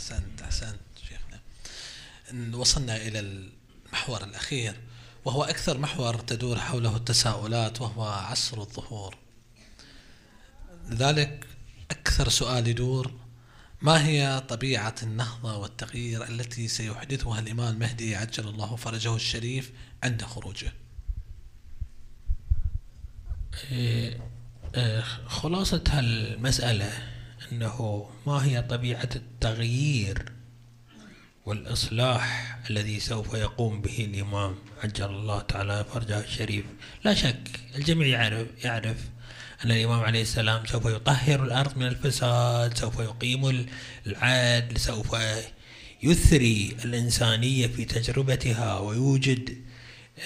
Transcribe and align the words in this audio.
أحسنت 0.00 0.42
أحسنت 0.42 0.80
شيخنا. 1.08 1.40
وصلنا 2.56 2.96
إلى 2.96 3.20
المحور 3.20 4.24
الأخير 4.24 4.76
وهو 5.24 5.44
أكثر 5.44 5.78
محور 5.78 6.18
تدور 6.18 6.58
حوله 6.58 6.96
التساؤلات 6.96 7.80
وهو 7.80 8.04
عصر 8.04 8.60
الظهور. 8.60 9.16
لذلك 10.88 11.46
أكثر 11.90 12.28
سؤال 12.28 12.68
يدور 12.68 13.12
ما 13.82 14.06
هي 14.06 14.42
طبيعة 14.48 14.94
النهضة 15.02 15.56
والتغيير 15.56 16.28
التي 16.28 16.68
سيحدثها 16.68 17.38
الإمام 17.40 17.74
المهدي 17.74 18.16
عجل 18.16 18.48
الله 18.48 18.76
فرجه 18.76 19.14
الشريف 19.14 19.72
عند 20.02 20.22
خروجه؟ 20.22 20.72
إيه، 23.70 24.20
إيه، 24.74 25.00
خلاصة 25.26 25.84
هالمسألة 25.88 27.19
أنه 27.52 28.10
ما 28.26 28.44
هي 28.44 28.62
طبيعة 28.62 29.08
التغيير 29.16 30.32
والإصلاح 31.46 32.58
الذي 32.70 33.00
سوف 33.00 33.34
يقوم 33.34 33.80
به 33.80 34.04
الإمام؟ 34.04 34.54
عجل 34.84 35.04
الله 35.04 35.40
تعالى 35.40 35.84
فرجه 35.94 36.20
الشريف. 36.20 36.64
لا 37.04 37.14
شك 37.14 37.60
الجميع 37.76 38.06
يعرف 38.06 38.46
يعرف 38.64 38.96
أن 39.64 39.70
الإمام 39.70 40.00
عليه 40.00 40.22
السلام 40.22 40.66
سوف 40.66 40.84
يطهر 40.86 41.44
الأرض 41.44 41.78
من 41.78 41.86
الفساد 41.86 42.78
سوف 42.78 42.98
يقيم 42.98 43.66
العدل 44.06 44.80
سوف 44.80 45.16
يثري 46.02 46.76
الإنسانية 46.84 47.66
في 47.66 47.84
تجربتها 47.84 48.78
ويوجد 48.78 49.64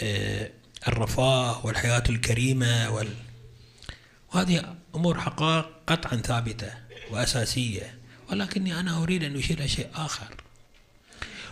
آه، 0.03 0.51
الرفاه 0.89 1.67
والحياة 1.67 2.03
الكريمة 2.09 2.91
وال... 2.91 3.09
وهذه 4.35 4.77
أمور 4.95 5.21
حقائق 5.21 5.67
قطعا 5.87 6.17
ثابتة. 6.17 6.84
وأساسية. 7.11 7.99
ولكني 8.31 8.81
أنا 8.81 9.03
أريد 9.03 9.25
أن 9.25 9.37
أشير 9.37 9.59
إلى 9.59 9.69
شيء 9.69 9.91
آخر. 9.95 10.35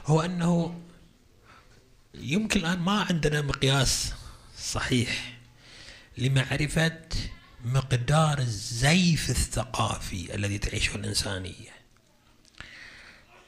هو 0.06 0.20
أنه 0.20 0.80
يمكن 2.14 2.60
الآن 2.60 2.78
ما 2.78 3.00
عندنا 3.02 3.42
مقياس 3.42 4.12
صحيح 4.58 5.38
لمعرفة 6.18 7.00
مقدار 7.64 8.38
الزيف 8.38 9.30
الثقافي 9.30 10.34
الذي 10.34 10.58
تعيشه 10.58 10.94
الإنسانية. 10.94 11.72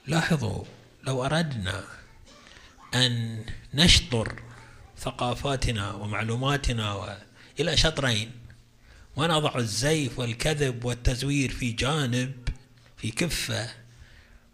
لاحظوا 0.06 0.64
لو 1.02 1.24
أردنا 1.24 1.84
أن 2.94 3.44
نشطر 3.74 4.42
ثقافاتنا 4.98 5.92
ومعلوماتنا 5.92 7.18
إلى 7.61 7.77
شطرين 7.77 8.30
ونضع 9.17 9.57
الزيف 9.57 10.19
والكذب 10.19 10.84
والتزوير 10.84 11.51
في 11.51 11.73
جانب 11.73 12.48
في 12.97 13.11
كفة 13.11 13.70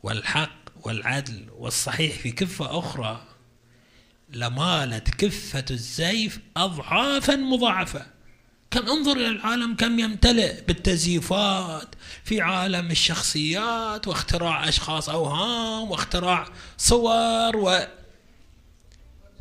والحق 0.03 0.61
والعدل 0.83 1.47
والصحيح 1.51 2.19
في 2.19 2.33
كفة 2.33 2.79
أخرى. 2.79 3.27
لمالت 4.29 5.09
كفة 5.15 5.65
الزيف 5.71 6.41
أضعافا 6.57 7.37
مضاعفة. 7.37 8.07
كم 8.71 8.89
انظر 8.89 9.17
إلى 9.17 9.29
العالم 9.29 9.77
كم 9.77 9.99
يمتلئ 9.99 10.65
بالتزييفات 10.65 11.95
في 12.25 12.41
عالم 12.41 12.91
الشخصيات 12.91 14.09
واختراع 14.09 14.69
أشخاص 14.69 15.09
أوهام 15.09 15.91
واختراع 15.91 16.47
صور 16.79 17.57
و 17.57 17.87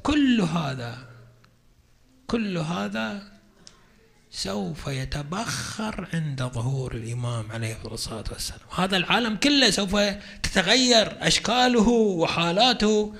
كل 0.03 0.41
هذا 0.41 1.07
كل 2.27 2.57
هذا 2.57 3.38
سوف 4.31 4.87
يتبخر 4.87 6.07
عند 6.13 6.43
ظهور 6.43 6.95
الإمام 6.95 7.51
عليه 7.51 7.77
الصلاة 7.85 8.23
والسلام. 8.31 8.59
هذا 8.75 8.97
العالم 8.97 9.35
كله 9.35 9.69
سوف 9.69 9.95
تتغير 10.43 11.17
أشكاله 11.21 11.89
وحالاته. 11.89 13.13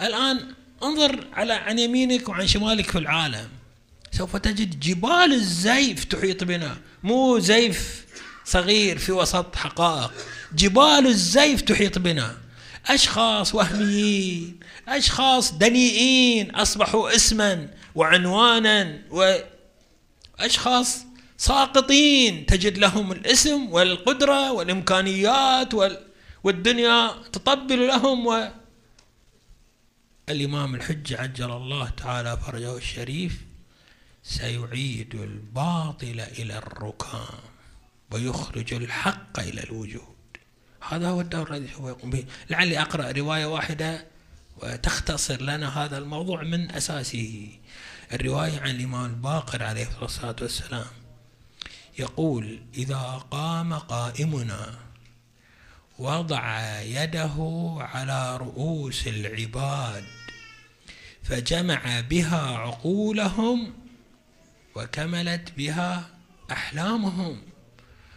الآن 0.00 0.40
انظر 0.82 1.26
على 1.32 1.52
عن 1.52 1.78
يمينك 1.78 2.28
وعن 2.28 2.46
شمالك 2.46 2.90
في 2.90 2.98
العالم. 2.98 3.48
سوف 4.12 4.36
تجد 4.36 4.80
جبال 4.80 5.32
الزيف 5.32 6.04
تحيط 6.04 6.44
بنا. 6.44 6.76
مو 7.02 7.38
زيف 7.38 8.04
صغير 8.44 8.98
في 8.98 9.12
وسط 9.12 9.56
حقائق. 9.56 10.12
جبال 10.54 11.06
الزيف 11.06 11.60
تحيط 11.60 11.98
بنا. 11.98 12.36
أشخاص 12.86 13.54
وهميين 13.54 14.60
أشخاص 14.88 15.52
دنيئين 15.52 16.54
أصبحوا 16.54 17.16
اسما 17.16 17.68
وعنوانا 17.94 18.98
وأشخاس 20.38 21.04
ساقطين 21.36 22.46
تجد 22.46 22.78
لهم 22.78 23.12
الاسم 23.12 23.72
والقدرة 23.72 24.52
والإمكانيات 24.52 25.74
والدنيا 26.44 27.10
تطبل 27.32 27.86
لهم 27.86 28.26
و 28.26 28.48
الإمام 30.28 30.74
الحجة 30.74 31.20
عجل 31.20 31.52
الله 31.52 31.88
تعالى 31.88 32.36
فرجه 32.36 32.76
الشريف 32.76 33.38
سيعيد 34.22 35.14
الباطل 35.14 36.20
إلى 36.20 36.58
الركام 36.58 37.38
ويخرج 38.10 38.74
الحق 38.74 39.40
إلى 39.40 39.62
الوجود. 39.62 40.16
هذا 40.88 41.08
هو 41.08 41.20
الدور 41.20 41.54
الذي 41.54 41.68
سوف 41.68 41.88
يقوم 41.88 42.10
به. 42.10 42.24
لعلي 42.50 42.80
أقرأ 42.80 43.12
رواية 43.12 43.46
واحدة 43.46 44.06
وتختصر 44.62 45.42
لنا 45.42 45.84
هذا 45.84 45.98
الموضوع 45.98 46.42
من 46.42 46.70
أساسه. 46.70 47.48
الرواية 48.12 48.60
عن 48.60 48.70
الإمام 48.70 49.04
الباقر 49.04 49.62
عليه 49.62 49.88
الصلاة 50.02 50.36
والسلام 50.40 50.86
يقول 51.98 52.62
إذا 52.74 53.22
قام 53.30 53.74
قائمنا 53.74 54.74
وضع 55.98 56.80
يده 56.80 57.36
على 57.78 58.36
رؤوس 58.36 59.06
العباد 59.06 60.04
فجمع 61.22 62.00
بها 62.00 62.56
عقولهم 62.56 63.74
وكملت 64.76 65.52
بها 65.56 66.08
أحلامهم. 66.52 67.42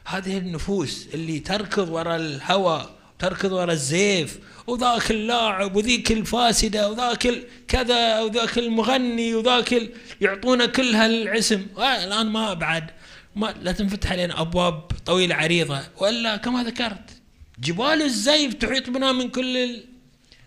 هذه 0.05 0.37
النفوس 0.37 1.07
اللي 1.13 1.39
تركض 1.39 1.89
وراء 1.89 2.15
الهوى 2.15 3.00
تركض 3.21 3.51
وراء 3.51 3.71
الزيف 3.71 4.39
وذاك 4.67 5.11
اللاعب 5.11 5.75
وذيك 5.75 6.11
الفاسدة 6.11 6.89
وذاك 6.89 7.23
كذا 7.67 8.19
وذاك 8.19 8.57
المغني 8.57 9.35
وذاك 9.35 9.69
يعطونا 10.21 10.65
كل 10.65 10.95
هالعسم 10.95 11.65
الآن 11.77 12.27
ما 12.27 12.53
بعد. 12.53 12.91
ما 13.35 13.55
لا 13.61 13.71
تنفتح 13.71 14.11
علينا 14.11 14.41
أبواب 14.41 14.91
طويلة 15.05 15.35
عريضة. 15.35 15.81
وإلا 15.97 16.37
كما 16.37 16.63
ذكرت 16.63 17.09
جبال 17.59 18.01
الزيف 18.01 18.53
تحيط 18.53 18.89
بنا 18.89 19.11
من 19.11 19.29
كل 19.29 19.83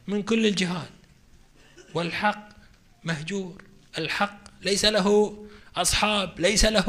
من 0.07 0.23
كل 0.23 0.47
الجهات. 0.47 0.91
والحق 1.95 2.49
مهجور. 3.05 3.63
الحق 3.99 4.39
ليس 4.63 4.85
له 4.85 5.39
أصحاب 5.77 6.41
ليس 6.41 6.65
له 6.65 6.89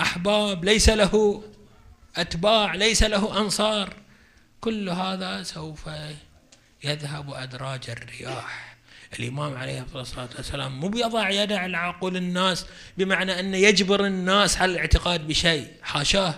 أحباب 0.00 0.64
ليس 0.64 0.88
له 0.88 1.42
أتباع 2.16 2.74
ليس 2.74 3.02
له 3.02 3.40
أنصار. 3.40 4.05
كل 4.60 4.88
هذا 4.88 5.42
سوف 5.42 5.88
يذهب 6.84 7.32
أدراج 7.32 7.80
الرياح. 7.90 8.76
الإمام 9.18 9.56
عليه 9.56 9.86
الصلاة 9.94 10.28
والسلام 10.36 10.80
مو 10.80 10.88
بيضع 10.88 11.30
يده 11.30 11.58
على 11.58 11.76
عقول 11.76 12.16
الناس 12.16 12.66
بمعنى 12.98 13.40
أنه 13.40 13.56
يجبر 13.56 14.06
الناس 14.06 14.58
على 14.58 14.72
الاعتقاد 14.72 15.26
بشيء. 15.26 15.68
حاشاه 15.82 16.34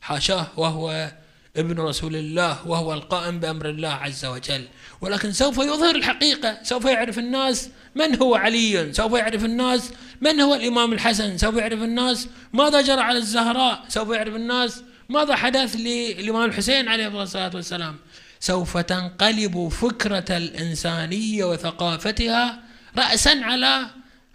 حاشاه 0.00 0.46
وهو 0.56 1.12
ابن 1.56 1.80
رسول 1.80 2.16
الله 2.16 2.68
وهو 2.68 2.94
القائم 2.94 3.40
بأمر 3.40 3.68
الله 3.68 3.88
عز 3.88 4.24
وجل. 4.24 4.68
ولكن 5.00 5.32
سوف 5.32 5.58
يظهر 5.58 5.94
الحقيقة 5.94 6.58
سوف 6.62 6.84
يعرف 6.84 7.18
الناس 7.18 7.70
من 7.94 8.16
هو 8.22 8.34
علي 8.34 8.92
سوف 8.92 9.12
يعرف 9.12 9.44
الناس 9.44 9.92
من 10.20 10.40
هو 10.40 10.54
الإمام 10.54 10.92
الحسن 10.92 11.38
سوف 11.38 11.56
يعرف 11.56 11.82
الناس 11.82 12.28
ماذا 12.52 12.80
جرى 12.80 13.00
على 13.00 13.18
الزهراء 13.18 13.84
سوف 13.88 14.10
يعرف 14.10 14.34
الناس 14.34 14.82
ماذا 15.10 15.36
حدث 15.36 15.76
للإمام 15.76 16.44
الحسين 16.44 16.88
عليه 16.88 17.22
الصلاة 17.22 17.50
والسلام؟ 17.54 17.96
سوف 18.40 18.76
تنقلب 18.76 19.68
فكرة 19.68 20.36
الإنسانية 20.36 21.44
وثقافتها 21.44 22.62
رأسا 22.98 23.40
على 23.42 23.86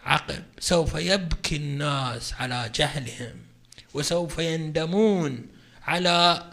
عقب. 0.03 0.43
سوف 0.59 0.95
يبكي 0.95 1.55
الناس 1.55 2.33
على 2.33 2.71
جهلهم 2.75 3.35
وسوف 3.93 4.39
يندمون 4.39 5.47
على 5.83 6.43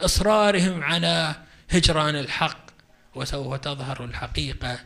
إصرارهم 0.00 0.82
على 0.82 1.34
هجران 1.70 2.16
الحق 2.16 2.66
وسوف 3.14 3.54
تظهر 3.54 4.04
الحقيقة 4.04 4.78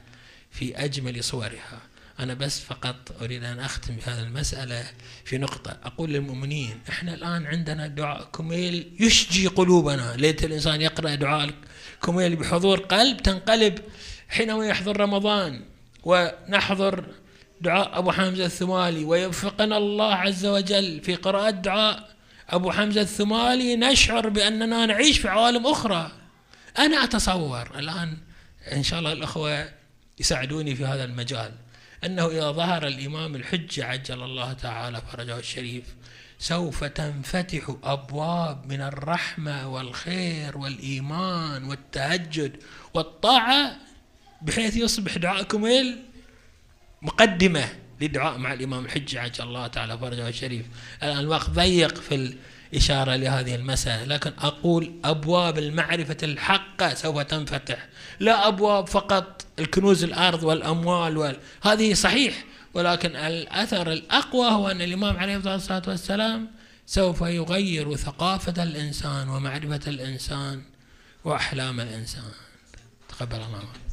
في 0.50 0.84
أجمل 0.84 1.24
صورها. 1.24 1.80
أنا 2.20 2.34
بس 2.34 2.60
فقط 2.60 3.22
أريد 3.22 3.44
أن 3.44 3.60
أختم 3.60 3.96
بهذه 3.96 4.22
المسألة 4.22 4.84
في 5.24 5.38
نقطة. 5.38 5.76
أقول 5.84 6.10
للمؤمنين 6.10 6.80
إحنا 6.88 7.14
الآن 7.14 7.46
عندنا 7.46 7.86
دعاء 7.86 8.24
كميل 8.24 8.96
يشجي 9.00 9.46
قلوبنا. 9.46 10.14
ليت 10.16 10.44
الإنسان 10.44 10.80
يقرأ 10.80 11.14
دعاء 11.14 11.50
كميل 12.02 12.36
بحضور 12.36 12.78
قلب 12.80 13.22
تنقلب 13.22 13.78
حينما 14.28 14.66
يحضر 14.66 15.00
رمضان 15.00 15.64
ونحضر 16.04 17.04
دعاء 17.60 17.98
أبو 17.98 18.12
حمزة 18.12 18.44
الثمالي. 18.44 19.04
ويوفقنا 19.04 19.76
الله 19.76 20.14
عز 20.14 20.46
وجل 20.46 21.00
في 21.00 21.14
قراءة 21.14 21.50
دعاء 21.50 22.08
أبو 22.48 22.70
حمزة 22.70 23.00
الثمالي. 23.00 23.76
نشعر 23.76 24.28
بأننا 24.28 24.86
نعيش 24.86 25.18
في 25.18 25.28
عوالم 25.28 25.66
أخرى. 25.66 26.12
أنا 26.78 27.04
أتصور 27.04 27.78
الآن 27.78 28.16
إن 28.72 28.82
شاء 28.82 28.98
الله 28.98 29.12
الأخوة 29.12 29.68
يساعدوني 30.20 30.74
في 30.76 30.84
هذا 30.84 31.04
المجال. 31.04 31.52
أنه 32.04 32.26
إذا 32.26 32.50
ظهر 32.50 32.86
الإمام 32.86 33.34
الحجة 33.34 33.84
عجل 33.84 34.22
الله 34.22 34.52
تعالى 34.52 35.02
فرجه 35.12 35.38
الشريف 35.38 35.84
سوف 36.38 36.84
تنفتح 36.84 37.76
أبواب 37.84 38.66
من 38.66 38.80
الرحمة 38.80 39.68
والخير 39.68 40.58
والإيمان 40.58 41.64
والتهجد 41.64 42.62
والطاعة 42.94 43.76
بحيث 44.42 44.76
يصبح 44.76 45.16
دعاءكم 45.16 45.64
مقدمة 47.02 47.68
للدعاء 48.00 48.38
مع 48.38 48.52
الإمام 48.52 48.84
الحجة 48.84 49.20
عجل 49.20 49.44
الله 49.44 49.66
تعالى 49.66 49.98
فرجه 49.98 50.28
الشريف. 50.28 50.66
الآن 51.02 51.18
الوقت 51.18 51.50
ضيق 51.50 52.00
في 52.00 52.36
الإشارة 52.72 53.16
لهذه 53.16 53.54
المسألة. 53.54 54.04
لكن 54.04 54.32
أقول 54.38 54.92
أبواب 55.04 55.58
المعرفة 55.58 56.16
الحقة 56.22 56.94
سوف 56.94 57.18
تنفتح. 57.18 57.86
لا 58.20 58.48
أبواب 58.48 58.86
فقط 58.88 59.44
الكنوز 59.58 60.04
الأرض 60.04 60.42
والأموال 60.42 61.18
وال... 61.18 61.36
هذه 61.62 61.94
صحيح 61.94 62.44
ولكن 62.74 63.16
الأثر 63.16 63.92
الأقوى 63.92 64.50
هو 64.50 64.68
أن 64.68 64.82
الإمام 64.82 65.16
عليه 65.16 65.36
الصلاة 65.36 65.82
والسلام 65.88 66.50
سوف 66.86 67.20
يغير 67.20 67.96
ثقافة 67.96 68.62
الإنسان 68.62 69.28
ومعرفة 69.28 69.80
الإنسان 69.86 70.62
وأحلام 71.24 71.80
الإنسان. 71.80 72.30
تقبل 73.08 73.36
الله. 73.36 73.85